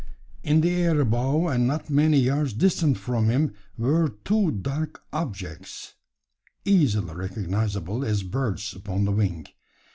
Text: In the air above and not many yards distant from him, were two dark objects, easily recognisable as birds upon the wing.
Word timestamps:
In 0.41 0.61
the 0.61 0.71
air 0.81 0.99
above 0.99 1.51
and 1.51 1.67
not 1.67 1.91
many 1.91 2.17
yards 2.21 2.53
distant 2.53 2.97
from 2.97 3.29
him, 3.29 3.53
were 3.77 4.09
two 4.25 4.49
dark 4.49 5.03
objects, 5.13 5.93
easily 6.65 7.13
recognisable 7.13 8.03
as 8.03 8.23
birds 8.23 8.75
upon 8.75 9.05
the 9.05 9.11
wing. 9.11 9.45